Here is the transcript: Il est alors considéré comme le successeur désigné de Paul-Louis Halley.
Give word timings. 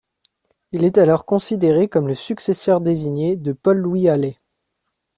Il 0.71 0.83
est 0.83 0.97
alors 0.97 1.25
considéré 1.27 1.87
comme 1.87 2.07
le 2.07 2.15
successeur 2.15 2.81
désigné 2.81 3.35
de 3.35 3.53
Paul-Louis 3.53 4.09
Halley. 4.09 4.35